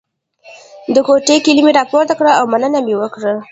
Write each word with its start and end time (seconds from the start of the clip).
د 0.93 0.95
کوټې 1.07 1.35
کیلي 1.45 1.61
مې 1.65 1.71
راپورته 1.79 2.13
کړه 2.19 2.31
او 2.39 2.45
مننه 2.51 2.79
مې 2.85 2.95
وکړه. 2.97 3.33